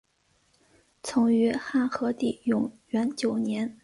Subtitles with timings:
[1.03, 3.77] 曾于汉和帝永元九年。